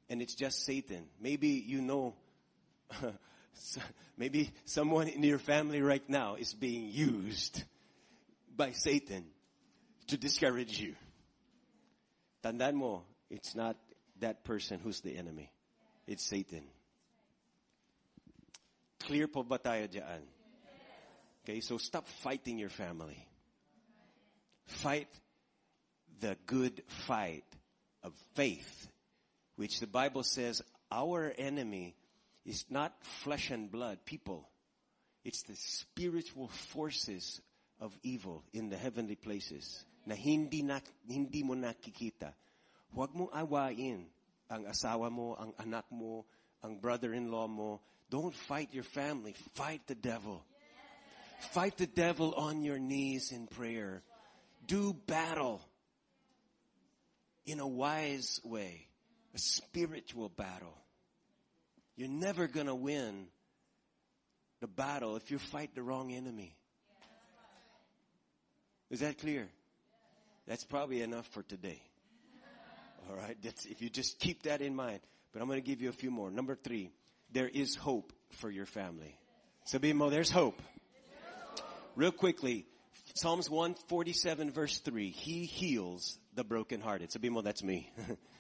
[0.10, 1.08] And it's just Satan.
[1.20, 2.13] Maybe you know,
[4.18, 7.63] maybe someone in your family right now is being used
[8.56, 9.26] by Satan
[10.08, 10.96] to discourage you.
[12.44, 13.76] Tandaan mo, it's not
[14.20, 15.52] that person who's the enemy.
[16.08, 16.63] It's Satan.
[19.02, 20.22] Clear po ba tayo dyan?
[21.44, 23.22] Okay, so stop fighting your family.
[24.65, 25.10] Fight
[26.20, 27.46] the good fight
[28.02, 28.88] of faith,
[29.56, 31.96] which the Bible says our enemy
[32.46, 34.48] is not flesh and blood, people.
[35.24, 37.41] It's the spiritual forces
[37.80, 42.32] of evil in the heavenly places na hindi, na, hindi mo nakikita.
[42.94, 44.06] Huwag mo awain
[44.50, 46.26] ang asawa mo, ang anak mo,
[46.62, 47.82] ang brother-in-law mo.
[48.10, 49.34] Don't fight your family.
[49.58, 50.46] Fight the devil.
[51.52, 54.06] Fight the devil on your knees in prayer.
[54.65, 55.62] Do battle
[57.46, 58.88] in a wise way,
[59.36, 60.74] a spiritual battle.
[61.98, 63.28] You're never gonna win
[64.62, 66.56] the battle if you fight the wrong enemy.
[68.89, 69.48] Is that clear?
[70.48, 71.82] That's probably enough for today.
[73.10, 73.36] All right.
[73.43, 75.00] That's, if you just keep that in mind.
[75.34, 76.32] But I'm going to give you a few more.
[76.32, 76.91] Number three,
[77.32, 79.17] there is hope for your family.
[79.71, 80.62] Sabihin mo, there's hope.
[81.95, 82.65] Real quickly,
[83.15, 85.10] Psalms 147 verse 3.
[85.10, 87.10] He heals the brokenhearted.
[87.10, 87.91] Sabihin mo, that's me.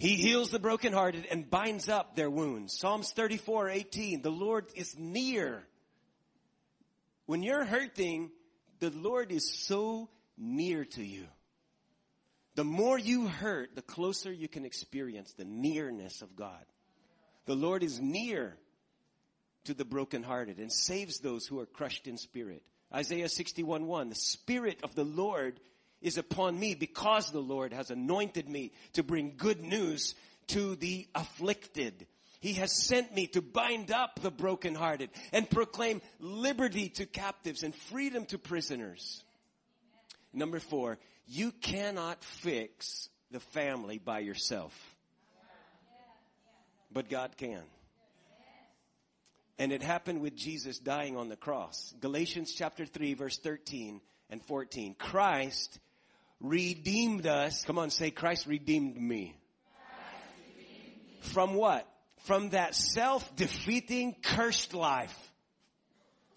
[0.00, 2.78] he heals the brokenhearted and binds up their wounds.
[2.78, 4.22] Psalms 34, 18.
[4.22, 5.62] The Lord is near.
[7.26, 8.30] When you're hurting,
[8.78, 10.08] the Lord is so
[10.38, 11.26] near to you.
[12.54, 16.64] The more you hurt, the closer you can experience the nearness of God.
[17.44, 18.56] The Lord is near
[19.64, 22.62] to the brokenhearted and saves those who are crushed in spirit.
[22.90, 25.60] Isaiah 61 1, the Spirit of the Lord
[26.00, 30.14] is upon me because the Lord has anointed me to bring good news
[30.48, 32.06] to the afflicted.
[32.40, 37.74] He has sent me to bind up the brokenhearted and proclaim liberty to captives and
[37.74, 39.22] freedom to prisoners.
[40.32, 44.74] Number four, you cannot fix the family by yourself.
[46.92, 47.62] But God can.
[49.58, 51.94] And it happened with Jesus dying on the cross.
[52.00, 54.94] Galatians chapter 3 verse 13 and 14.
[54.94, 55.78] Christ
[56.40, 57.64] redeemed us.
[57.64, 59.36] Come on, say Christ redeemed me.
[61.20, 61.86] From what?
[62.24, 65.16] From that self-defeating cursed life.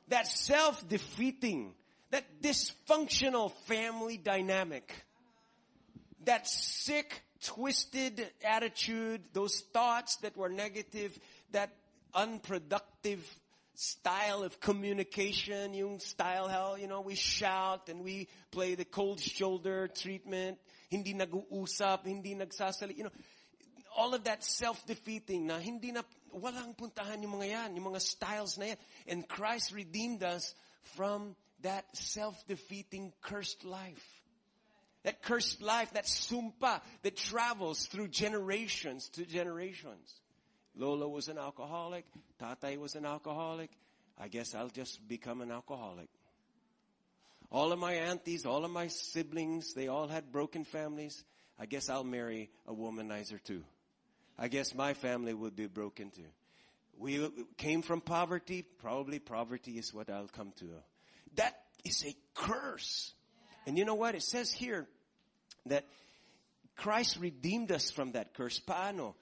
[0.10, 1.74] That self-defeating,
[2.12, 4.94] that dysfunctional family dynamic.
[6.26, 11.18] That sick, twisted attitude, those thoughts that were negative,
[11.52, 11.74] that
[12.14, 13.26] unproductive
[13.76, 19.20] style of communication, yung style how, you know, we shout and we play the cold
[19.20, 20.58] shoulder treatment,
[20.90, 23.12] hindi nag-uusap, hindi nagsasali, you know,
[23.96, 26.02] all of that self-defeating na hindi na,
[26.34, 28.78] walang puntahan yung mga yan, yung mga styles na yan.
[29.08, 30.56] And Christ redeemed us
[30.98, 34.06] from that self-defeating cursed life.
[35.04, 40.14] That cursed life, that sumpa that travels through generations to generations.
[40.76, 42.06] Lola was an alcoholic.
[42.40, 43.72] Tatay was an alcoholic.
[44.18, 46.10] I guess I'll just become an alcoholic.
[47.52, 51.24] All of my aunties, all of my siblings, they all had broken families.
[51.60, 53.64] I guess I'll marry a womanizer too.
[54.38, 56.24] I guess my family would be broken too.
[56.98, 58.64] We came from poverty.
[58.64, 60.66] Probably poverty is what I'll come to.
[61.36, 63.14] That is a curse.
[63.68, 64.16] And you know what?
[64.16, 64.88] It says here
[65.68, 65.86] that
[66.76, 68.60] Christ redeemed us from that curse.
[68.60, 69.14] Paano?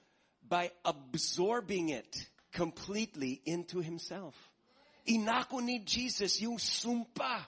[0.52, 4.36] By absorbing it completely into himself.
[5.08, 7.40] Inako ni Jesus yung sumpa.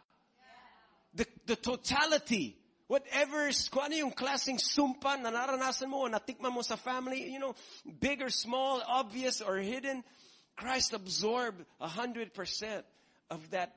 [1.13, 2.57] The, the totality.
[2.89, 7.53] Whatever, kung ano yung klaseng sumpa na naranasan mo natikman mo sa family, you know,
[7.85, 10.01] big or small, obvious or hidden,
[10.57, 12.89] Christ absorbed a hundred percent
[13.29, 13.77] of that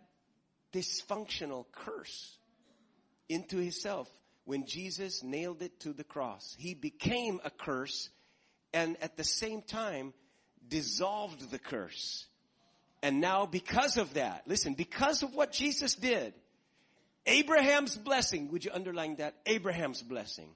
[0.71, 2.39] dysfunctional curse
[3.27, 4.07] into himself
[4.47, 6.55] when Jesus nailed it to the cross.
[6.57, 8.07] He became a curse
[8.73, 10.13] and at the same time
[10.67, 12.25] dissolved the curse.
[13.01, 16.33] And now because of that, listen, because of what Jesus did,
[17.25, 19.35] Abraham's blessing, would you underline that?
[19.45, 20.49] Abraham's blessing.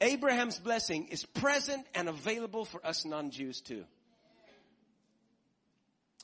[0.00, 3.84] Abraham's blessing is present and available for us non-Jews too.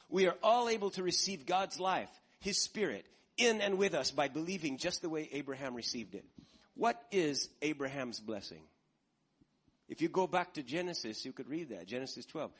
[0.09, 2.11] We are all able to receive God's life,
[2.41, 3.07] His Spirit,
[3.37, 6.25] in and with us by believing just the way Abraham received it.
[6.75, 8.63] What is Abraham's blessing?
[9.91, 12.53] If you go back to Genesis, you could read that, Genesis 12.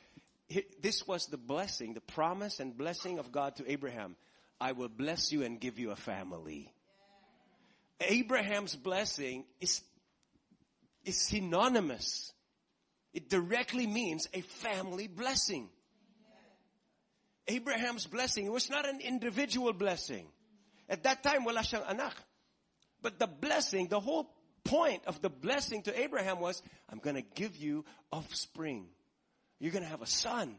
[0.81, 4.17] This was the blessing, the promise and blessing of God to Abraham.
[4.59, 6.73] I will bless you and give you a family.
[8.01, 9.81] Abraham's blessing is,
[11.05, 12.33] is synonymous.
[13.13, 15.69] It directly means a family blessing.
[17.47, 20.27] Abraham's blessing was not an individual blessing.
[20.89, 22.13] At that time, anak.
[23.01, 24.29] But the blessing, the whole
[24.63, 28.87] point of the blessing to Abraham was, I'm gonna give you offspring.
[29.59, 30.55] You're gonna have a son.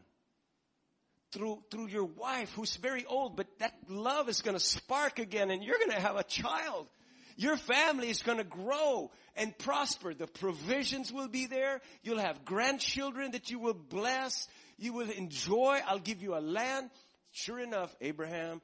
[1.31, 5.63] Through, through your wife who's very old, but that love is gonna spark again and
[5.63, 6.87] you're gonna have a child.
[7.35, 10.13] Your family is gonna grow and prosper.
[10.13, 11.81] The provisions will be there.
[12.03, 14.47] You'll have grandchildren that you will bless.
[14.77, 15.79] You will enjoy.
[15.87, 16.91] I'll give you a land.
[17.31, 18.61] Sure enough, Abraham,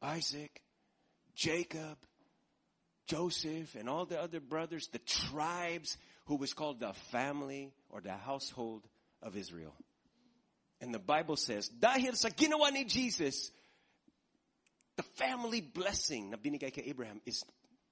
[0.00, 0.62] Isaac,
[1.34, 1.98] Jacob,
[3.10, 5.96] Joseph and all the other brothers, the tribes
[6.26, 8.86] who was called the family or the household
[9.20, 9.74] of Israel.
[10.80, 13.50] And the Bible says, dahil sa ginawa ni Jesus,
[14.96, 17.42] the family blessing na binigay kay Abraham is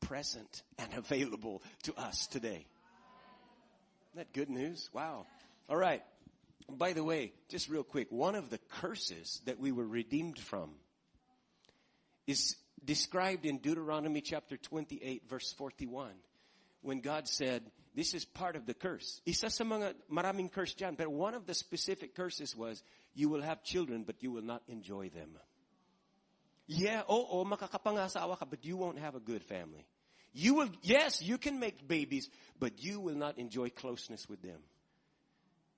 [0.01, 2.65] present and available to us today.
[4.15, 4.89] Isn't that good news?
[4.93, 5.27] Wow.
[5.69, 6.03] All right.
[6.71, 10.71] By the way, just real quick, one of the curses that we were redeemed from
[12.29, 12.55] is
[12.85, 16.13] described in Deuteronomy chapter 28 verse 41
[16.83, 17.63] when God said,
[17.95, 19.21] this is part of the curse.
[19.27, 22.83] Isa sa mga maraming curse dyan, but one of the specific curses was,
[23.15, 25.31] you will have children but you will not enjoy them.
[26.69, 29.87] Yeah, oo, makakapangasawa ka, but you won't have a good family.
[30.33, 32.29] You will, yes, you can make babies,
[32.61, 34.61] but you will not enjoy closeness with them.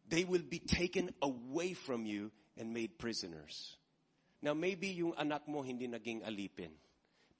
[0.09, 3.77] They will be taken away from you and made prisoners.
[4.43, 6.75] Now maybe yung anak mo hindi naging alipin.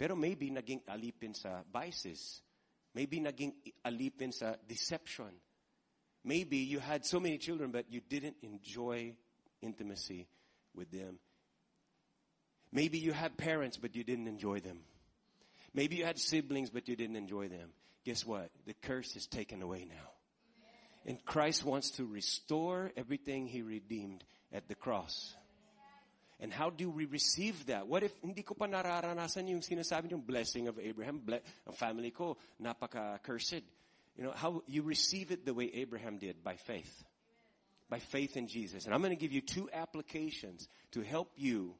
[0.01, 2.41] Pero maybe naging alipin sa vices.
[2.95, 3.53] Maybe naging
[3.85, 5.29] alipin sa deception.
[6.25, 9.13] Maybe you had so many children but you didn't enjoy
[9.61, 10.27] intimacy
[10.75, 11.19] with them.
[12.73, 14.81] Maybe you had parents but you didn't enjoy them.
[15.75, 17.69] Maybe you had siblings but you didn't enjoy them.
[18.07, 18.49] Guess what?
[18.67, 20.09] The curse is taken away now.
[21.05, 25.35] And Christ wants to restore everything He redeemed at the cross.
[26.41, 27.87] And how do we receive that?
[27.87, 31.21] What if hindi ko pa nararanasan yung sinasabi yung blessing of Abraham?
[31.21, 33.63] Ble- family ko, napaka-cursed.
[34.17, 37.05] You know, how you receive it the way Abraham did, by faith.
[37.89, 38.87] By faith in Jesus.
[38.87, 41.75] And I'm going to give you two applications to help you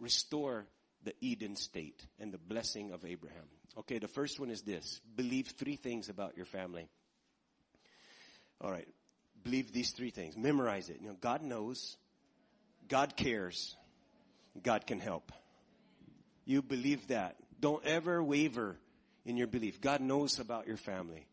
[0.00, 0.66] restore
[1.04, 3.48] the Eden state and the blessing of Abraham.
[3.78, 5.00] Okay, the first one is this.
[5.16, 6.88] Believe three things about your family.
[8.60, 8.88] All right.
[9.42, 10.36] Believe these three things.
[10.36, 10.98] Memorize it.
[11.00, 11.96] You know, God knows.
[12.88, 13.76] God cares.
[14.62, 15.32] God can help.
[16.44, 17.36] You believe that.
[17.60, 18.76] Don't ever waver
[19.24, 19.80] in your belief.
[19.80, 21.26] God knows about your family.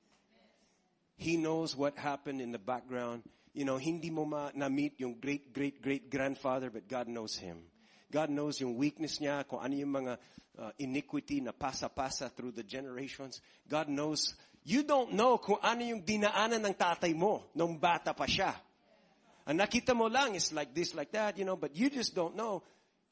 [1.18, 3.24] He knows what happened in the background.
[3.54, 7.68] You know, hindi mo ma na-meet yung great, great, great grandfather, but God knows him.
[8.10, 10.18] God knows yung weakness niya, kung ano yung mga
[10.58, 13.42] uh, iniquity na pasa-pasa through the generations.
[13.68, 14.36] God knows.
[14.64, 18.56] You don't know kung ano yung dinaanan ng tatay mo nung bata pa siya.
[19.48, 22.36] Ang nakita mo lang is like this, like that, you know, but you just don't
[22.36, 22.64] know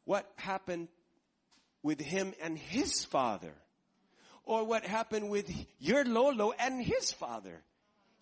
[0.06, 0.88] what happened
[1.84, 3.54] with him and his father.
[4.44, 5.50] Or what happened with
[5.80, 7.62] your Lolo and his father.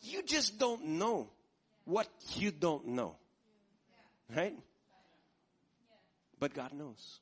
[0.02, 1.30] You just don't know
[1.86, 3.16] what you don't know.
[4.36, 4.54] Right?
[6.40, 7.20] But God knows.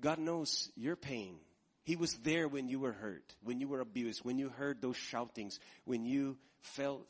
[0.00, 1.36] God knows your pain.
[1.84, 4.96] He was there when you were hurt, when you were abused, when you heard those
[4.96, 7.06] shoutings, when you felt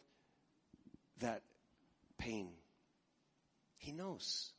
[1.20, 1.42] that
[2.25, 2.49] pain.
[3.79, 4.53] He knows.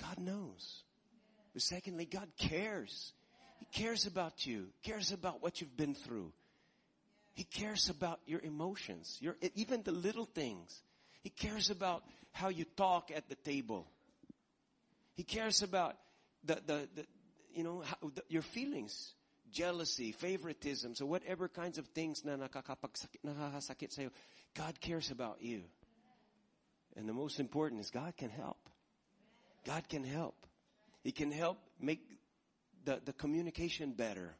[0.00, 0.82] God knows.
[1.52, 3.12] But secondly, God cares.
[3.58, 6.32] He cares about you, cares about what you've been through.
[7.32, 10.82] He cares about your emotions, your, even the little things.
[11.22, 12.02] He cares about
[12.32, 13.86] how you talk at the table.
[15.14, 15.96] He cares about
[16.44, 17.06] the, the, the
[17.54, 19.14] you know, how, the, your feelings,
[19.52, 22.36] jealousy, favoritism, so whatever kinds of things na
[24.54, 25.62] God cares about you.
[26.96, 28.58] And the most important is God can help.
[29.64, 30.34] God can help.
[31.02, 32.00] He can help make
[32.84, 34.34] the, the communication better.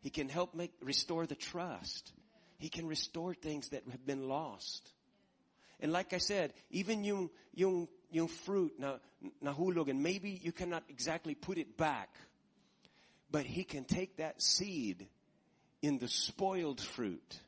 [0.00, 2.12] He can help make, restore the trust.
[2.58, 4.92] He can restore things that have been lost.
[5.80, 8.96] And like I said, even yung, yung, yung fruit na,
[9.42, 12.08] nahulog and maybe you cannot exactly put it back.
[13.30, 15.06] But he can take that seed
[15.82, 17.40] in the spoiled fruit,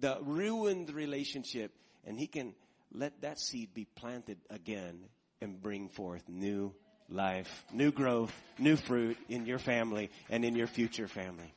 [0.00, 1.72] the ruined relationship,
[2.04, 2.54] and he can
[2.94, 5.00] let that seed be planted again
[5.40, 6.72] and bring forth new
[7.08, 11.52] life, new growth, new fruit in your family and in your future family.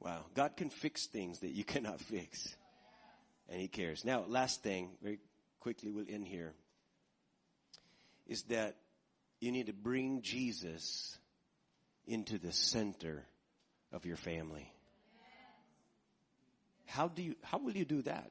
[0.00, 0.24] Wow.
[0.34, 2.54] God can fix things that you cannot fix.
[3.48, 4.04] And He cares.
[4.04, 5.20] Now, last thing, very
[5.60, 6.52] quickly we'll end here,
[8.26, 8.76] is that
[9.40, 11.18] you need to bring Jesus
[12.06, 13.24] into the center
[13.92, 14.72] of your family.
[16.86, 18.30] How do you, how will you do that?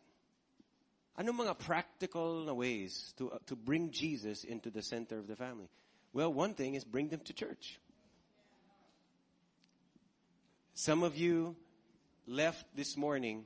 [1.17, 5.35] Ano mga practical na ways to, uh, to bring Jesus into the center of the
[5.35, 5.67] family?
[6.13, 7.79] Well, one thing is bring them to church.
[10.73, 11.55] Some of you
[12.27, 13.45] left this morning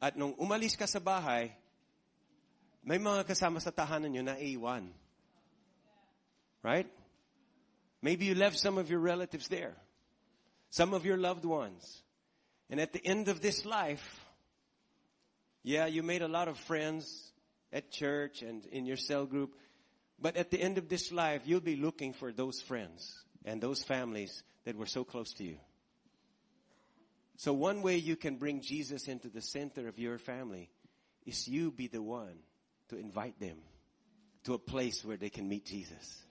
[0.00, 1.52] at nung umalis ka sa bahay,
[2.82, 4.88] may mga kasama sa tahanan nyo na iwan.
[6.62, 6.88] Right?
[8.00, 9.76] Maybe you left some of your relatives there.
[10.70, 11.84] Some of your loved ones.
[12.70, 14.24] And at the end of this life,
[15.62, 17.32] yeah, you made a lot of friends
[17.72, 19.54] at church and in your cell group.
[20.20, 23.82] But at the end of this life, you'll be looking for those friends and those
[23.82, 25.56] families that were so close to you.
[27.36, 30.68] So one way you can bring Jesus into the center of your family
[31.24, 32.38] is you be the one
[32.90, 33.56] to invite them
[34.44, 36.22] to a place where they can meet Jesus.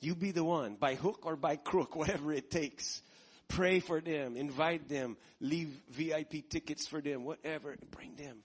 [0.00, 3.02] You be the one, by hook or by crook, whatever it takes.
[3.48, 8.38] Pray for them, invite them, leave VIP tickets for them, whatever, bring them.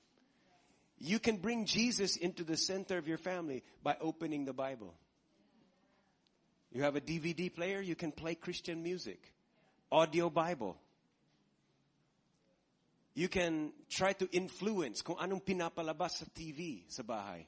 [0.99, 4.93] You can bring Jesus into the center of your family by opening the Bible.
[6.71, 9.19] You have a DVD player, you can play Christian music.
[9.91, 10.77] Audio Bible.
[13.15, 17.47] You can try to influence kung anong pinapalabas sa TV sa bahay.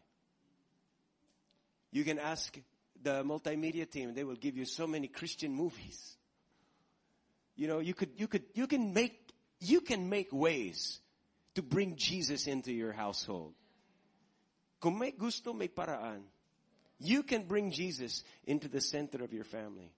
[1.91, 2.57] You can ask
[3.03, 6.17] the multimedia team, they will give you so many Christian movies.
[7.61, 9.13] You know, you could, you could, you can make,
[9.59, 10.99] you can make ways
[11.53, 13.53] to bring Jesus into your household.
[14.81, 16.21] Kung may gusto, may paraan.
[16.97, 19.91] You can bring Jesus into the center of your family.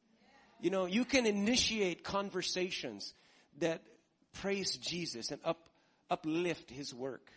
[0.60, 3.14] You know, you can initiate conversations
[3.60, 3.82] that
[4.34, 5.70] praise Jesus and up,
[6.12, 7.32] uplift His work.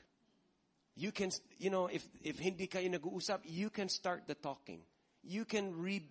[0.97, 4.81] You can, you know, if, if hindi kayo nag-uusap, you can start the talking.
[5.23, 6.03] You can read,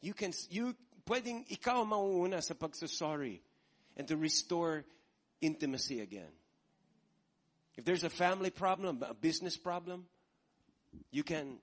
[0.00, 0.76] you can, you,
[1.10, 3.42] pwedeng ikaw mauuna sa pagsasorry
[3.96, 4.84] and to restore
[5.40, 6.32] intimacy again.
[7.76, 10.06] If there's a family problem, a business problem,
[11.10, 11.58] you can,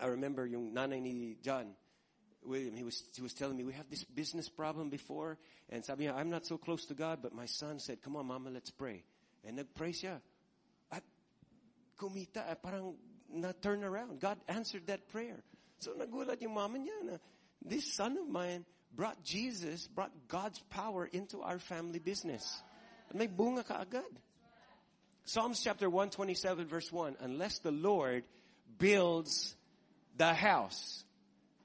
[0.00, 1.74] I remember yung nanay ni John,
[2.44, 5.38] William, he was, he was telling me, we have this business problem before,
[5.70, 8.26] and sabi niya, I'm not so close to God, but my son said, come on
[8.26, 9.02] mama, let's pray.
[9.44, 10.20] And nag-pray siya.
[10.92, 11.02] At
[11.98, 12.94] kumita, parang
[13.32, 14.20] na-turn around.
[14.20, 15.42] God answered that prayer.
[15.78, 17.16] So nagulat yung mama niya na,
[17.64, 18.64] this son of mine
[18.96, 22.62] brought Jesus, brought God's power into our family business.
[23.12, 24.02] May bunga ka agad.
[25.24, 28.24] Psalms chapter 127 verse 1, unless the Lord
[28.78, 29.54] builds
[30.16, 31.04] the house,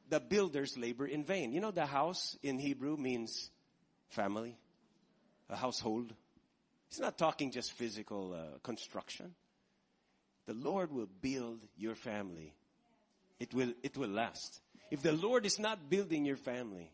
[0.09, 1.51] the builders labor in vain.
[1.51, 3.49] You know the house in Hebrew means
[4.09, 4.57] family,
[5.49, 6.13] a household.
[6.89, 9.33] He's not talking just physical uh, construction.
[10.47, 12.53] The Lord will build your family.
[13.39, 14.59] It will, it will last.
[14.89, 16.91] If the Lord is not building your family,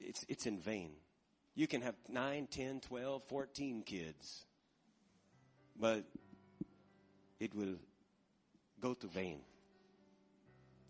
[0.00, 0.92] it's, it's in vain.
[1.54, 4.44] You can have 9, 10, 12, 14 kids,
[5.78, 6.04] but
[7.38, 7.76] it will
[8.80, 9.40] go to vain.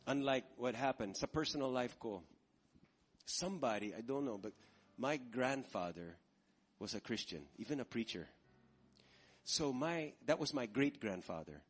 [0.07, 2.23] Unlike what happened sa personal life ko,
[3.25, 4.53] somebody, I don't know, but
[4.99, 6.17] my grandfather
[6.79, 8.27] was a Christian, even a preacher.
[9.45, 11.63] So my, that was my great grandfather.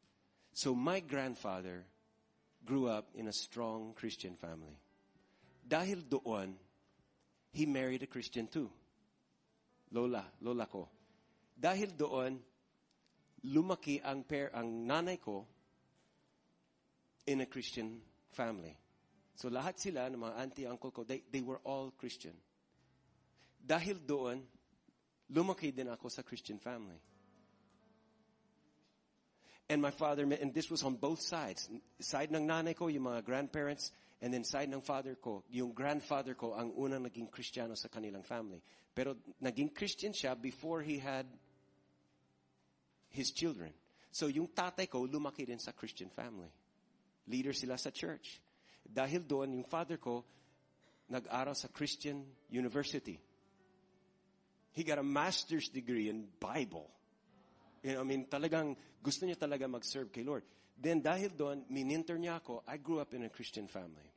[0.53, 1.85] So my grandfather
[2.65, 4.79] grew up in a strong Christian family.
[5.67, 6.57] Dahil doon,
[7.53, 8.71] he married a Christian too.
[9.93, 10.89] Lola, lola ko.
[11.59, 12.39] Dahil doon,
[13.51, 15.47] lumaki ang pair, ang nanay ko
[17.27, 18.01] in a Christian
[18.33, 18.77] family.
[19.35, 22.37] So lahat sila, ng mga auntie, uncle ko, they, they were all Christian.
[23.61, 24.41] Dahil doon,
[25.33, 26.99] lumaki din ako sa Christian family.
[29.71, 31.71] And my father, and this was on both sides.
[32.03, 36.37] Side ng nanay ko, yung mga grandparents, and then side ng father ko, yung grandfather
[36.37, 38.61] ko, ang unang naging Kristiyano sa kanilang family.
[38.93, 41.25] Pero naging Christian siya before he had
[43.09, 43.73] his children.
[44.13, 46.53] So yung tatay ko, lumaki din sa Christian family.
[47.33, 48.45] Leader sila sa church.
[48.85, 50.25] Dahil doon, yung father ko,
[51.09, 52.21] nag-aral sa Christian
[52.53, 53.19] University.
[54.77, 56.87] He got a master's degree in Bible.
[57.83, 60.45] You know, I mean, talagang gusto niya talaga mag-serve kay Lord.
[60.81, 64.09] Then dahil doon, mininter niya ako, I grew up in a Christian family.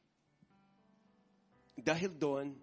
[1.75, 2.55] Dahil doon,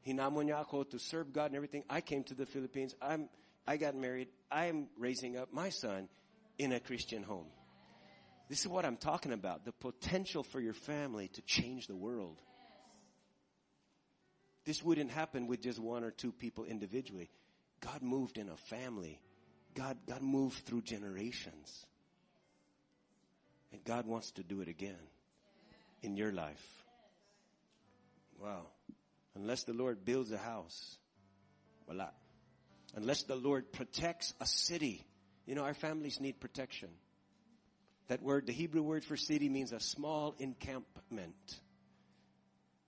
[0.00, 1.84] hinamon niya ako to serve God and everything.
[1.92, 2.96] I came to the Philippines.
[3.04, 3.28] I'm,
[3.68, 4.28] I got married.
[4.48, 6.08] I'm raising up my son
[6.56, 7.52] in a Christian home.
[8.48, 9.64] This is what I'm talking about.
[9.64, 12.40] The potential for your family to change the world.
[14.64, 17.28] This wouldn't happen with just one or two people individually.
[17.80, 19.20] God moved in a family.
[19.74, 21.84] God, God moved through generations.
[23.74, 24.94] And God wants to do it again
[26.00, 26.64] in your life.
[28.40, 28.66] Wow.
[29.34, 30.96] Unless the Lord builds a house,
[31.84, 32.10] voila.
[32.94, 35.04] Unless the Lord protects a city.
[35.44, 36.88] You know, our families need protection.
[38.06, 41.58] That word, the Hebrew word for city means a small encampment.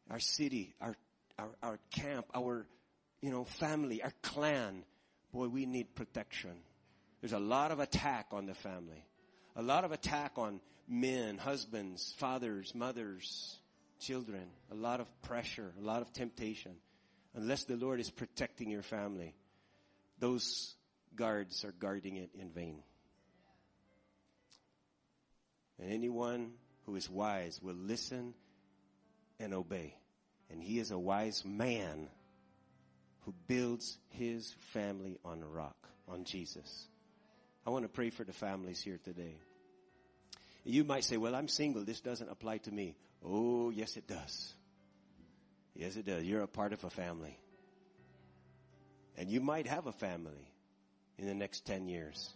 [0.09, 0.95] Our city, our,
[1.37, 2.65] our, our camp, our,
[3.23, 4.85] you know, family, our clan.
[5.33, 6.53] Boy, we need protection.
[7.21, 9.05] There's a lot of attack on the family.
[9.57, 13.57] A lot of attack on men, husbands, fathers, mothers,
[14.01, 14.49] children.
[14.71, 16.73] A lot of pressure, a lot of temptation.
[17.35, 19.35] Unless the Lord is protecting your family,
[20.19, 20.75] those
[21.15, 22.83] guards are guarding it in vain.
[25.79, 26.53] And anyone
[26.85, 28.35] who is wise will listen
[29.39, 29.95] and obey.
[30.51, 32.09] And he is a wise man
[33.25, 35.77] who builds his family on a rock,
[36.09, 36.87] on Jesus.
[37.67, 39.37] I want to pray for the families here today.
[40.69, 41.85] You might say, well, I'm single.
[41.85, 42.97] This doesn't apply to me.
[43.25, 44.53] Oh, yes, it does.
[45.77, 46.25] Yes, it does.
[46.25, 47.39] You're a part of a family.
[49.17, 50.51] And you might have a family
[51.19, 52.29] in the next 10 years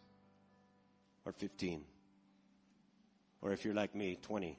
[1.25, 1.83] or 15.
[3.43, 4.57] Or if you're like me, 20.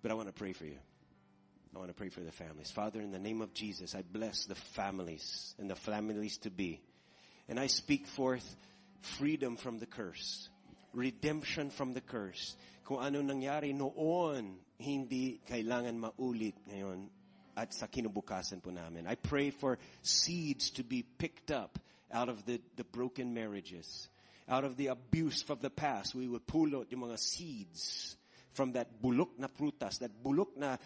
[0.00, 0.78] But I want to pray for you.
[1.76, 2.70] I want to pray for the families.
[2.70, 6.80] Father, in the name of Jesus, I bless the families and the families to be.
[7.48, 8.56] And I speak forth
[9.04, 10.48] freedom from the curse.
[10.92, 12.56] Redemption from the curse.
[12.84, 17.08] Kung ano nangyari noon, hindi kailangan maulit ngayon
[17.56, 19.06] at sa kinubukasan po namin.
[19.06, 21.78] I pray for seeds to be picked up
[22.12, 24.08] out of the, the broken marriages,
[24.48, 26.14] out of the abuse of the past.
[26.14, 28.16] We will pull out yung mga seeds
[28.52, 30.76] from that bulok na prutas, that bulok na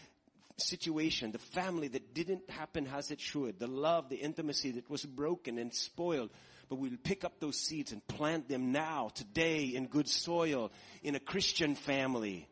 [0.56, 5.04] situation, the family that didn't happen as it should, the love, the intimacy that was
[5.04, 6.30] broken and spoiled.
[6.68, 10.70] But we'll pick up those seeds and plant them now, today, in good soil,
[11.02, 12.46] in a Christian family,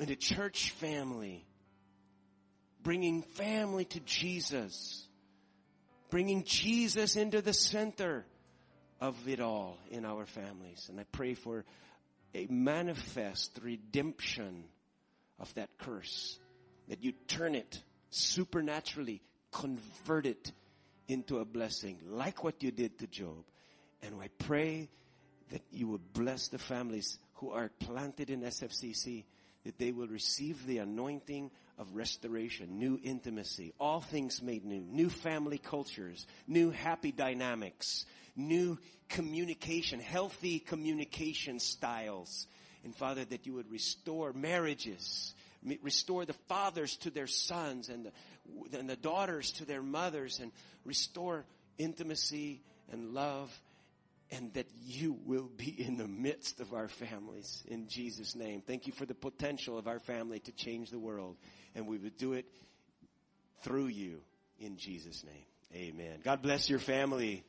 [0.00, 1.46] in a church family,
[2.82, 5.06] bringing family to Jesus,
[6.10, 8.26] bringing Jesus into the center
[9.00, 10.86] of it all in our families.
[10.88, 11.64] And I pray for
[12.34, 14.64] a manifest redemption
[15.38, 16.38] of that curse,
[16.88, 19.22] that you turn it supernaturally,
[19.52, 20.52] convert it
[21.08, 23.44] into a blessing, like what you did to Job.
[24.02, 24.88] And I pray
[25.50, 29.24] that you would bless the families who are planted in SFCC,
[29.64, 35.10] that they will receive the anointing of restoration, new intimacy, all things made new, new
[35.10, 38.78] family cultures, new happy dynamics, new
[39.08, 42.46] communication, healthy communication styles.
[42.84, 45.34] And Father, that you would restore marriages,
[45.82, 48.12] restore the fathers to their sons and the,
[48.72, 50.52] and the daughters to their mothers and
[50.84, 51.44] restore
[51.78, 53.50] intimacy and love
[54.30, 58.60] and that you will be in the midst of our families in Jesus name.
[58.60, 61.36] Thank you for the potential of our family to change the world
[61.74, 62.46] and we would do it
[63.62, 64.20] through you
[64.58, 65.44] in Jesus name.
[65.74, 66.20] Amen.
[66.24, 67.44] God bless your family.